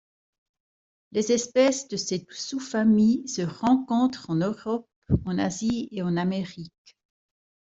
[1.11, 4.89] Les espèces de cette sous-famille se rencontrent en Europe,
[5.25, 6.97] en Asie et en Amérique.